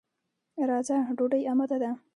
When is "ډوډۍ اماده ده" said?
1.17-1.91